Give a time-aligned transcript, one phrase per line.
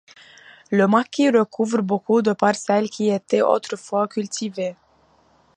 [0.71, 4.75] Le maquis recouvre beaucoup de parcelles qui étaient autrefois cultivées.